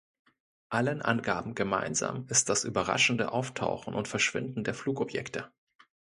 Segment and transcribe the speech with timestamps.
[0.69, 5.51] Allen Angaben gemeinsam ist das überraschende Auftauchen und Verschwinden der Flugobjekte.